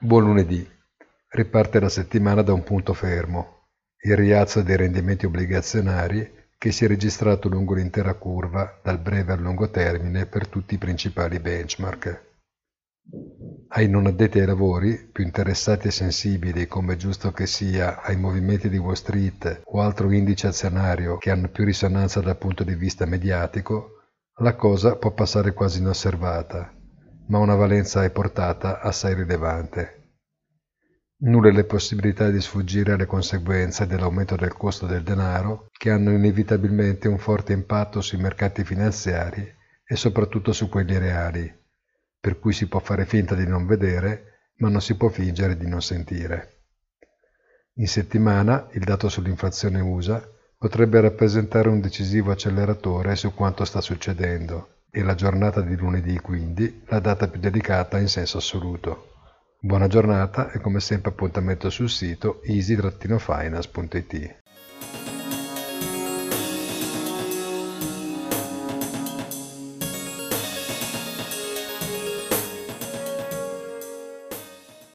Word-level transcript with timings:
Buon 0.00 0.22
lunedì. 0.22 0.64
Riparte 1.30 1.80
la 1.80 1.88
settimana 1.88 2.42
da 2.42 2.52
un 2.52 2.62
punto 2.62 2.94
fermo, 2.94 3.70
il 4.02 4.14
rialzo 4.14 4.62
dei 4.62 4.76
rendimenti 4.76 5.26
obbligazionari 5.26 6.50
che 6.56 6.70
si 6.70 6.84
è 6.84 6.88
registrato 6.88 7.48
lungo 7.48 7.74
l'intera 7.74 8.14
curva 8.14 8.78
dal 8.80 9.00
breve 9.00 9.32
al 9.32 9.40
lungo 9.40 9.68
termine 9.70 10.26
per 10.26 10.46
tutti 10.46 10.74
i 10.74 10.78
principali 10.78 11.40
benchmark. 11.40 12.26
Ai 13.70 13.88
non 13.88 14.06
addetti 14.06 14.38
ai 14.38 14.46
lavori, 14.46 15.08
più 15.10 15.24
interessati 15.24 15.88
e 15.88 15.90
sensibili, 15.90 16.68
come 16.68 16.96
giusto 16.96 17.32
che 17.32 17.48
sia, 17.48 18.00
ai 18.00 18.16
movimenti 18.16 18.68
di 18.68 18.78
Wall 18.78 18.92
Street 18.92 19.62
o 19.64 19.80
altro 19.80 20.12
indice 20.12 20.46
azionario 20.46 21.18
che 21.18 21.32
hanno 21.32 21.48
più 21.48 21.64
risonanza 21.64 22.20
dal 22.20 22.38
punto 22.38 22.62
di 22.62 22.76
vista 22.76 23.04
mediatico, 23.04 23.94
la 24.36 24.54
cosa 24.54 24.94
può 24.94 25.10
passare 25.12 25.52
quasi 25.54 25.80
inosservata, 25.80 26.72
ma 27.28 27.38
una 27.38 27.54
valenza 27.54 28.04
e 28.04 28.10
portata 28.10 28.80
assai 28.80 29.14
rilevante. 29.14 29.94
Nulle 31.20 31.52
le 31.52 31.64
possibilità 31.64 32.30
di 32.30 32.40
sfuggire 32.40 32.92
alle 32.92 33.06
conseguenze 33.06 33.86
dell'aumento 33.86 34.36
del 34.36 34.54
costo 34.54 34.86
del 34.86 35.02
denaro, 35.02 35.68
che 35.72 35.90
hanno 35.90 36.12
inevitabilmente 36.12 37.08
un 37.08 37.18
forte 37.18 37.52
impatto 37.52 38.00
sui 38.00 38.18
mercati 38.18 38.64
finanziari 38.64 39.46
e 39.84 39.96
soprattutto 39.96 40.52
su 40.52 40.68
quelli 40.68 40.96
reali, 40.96 41.52
per 42.20 42.38
cui 42.38 42.52
si 42.52 42.68
può 42.68 42.78
fare 42.78 43.04
finta 43.04 43.34
di 43.34 43.46
non 43.46 43.66
vedere, 43.66 44.52
ma 44.58 44.68
non 44.68 44.80
si 44.80 44.96
può 44.96 45.08
fingere 45.08 45.56
di 45.56 45.66
non 45.66 45.82
sentire. 45.82 46.62
In 47.74 47.88
settimana 47.88 48.68
il 48.72 48.84
dato 48.84 49.08
sull'inflazione 49.08 49.80
USA 49.80 50.26
potrebbe 50.56 51.00
rappresentare 51.00 51.68
un 51.68 51.80
decisivo 51.80 52.30
acceleratore 52.30 53.16
su 53.16 53.34
quanto 53.34 53.64
sta 53.64 53.80
succedendo 53.80 54.77
e 54.90 55.02
la 55.02 55.14
giornata 55.14 55.60
di 55.60 55.76
lunedì 55.76 56.18
quindi 56.18 56.82
la 56.86 56.98
data 56.98 57.28
più 57.28 57.40
delicata 57.40 57.98
in 57.98 58.08
senso 58.08 58.38
assoluto. 58.38 59.12
Buona 59.60 59.86
giornata 59.88 60.50
e 60.50 60.60
come 60.60 60.80
sempre 60.80 61.10
appuntamento 61.10 61.68
sul 61.70 61.90
sito 61.90 62.40
easy-finance.it. 62.44 64.42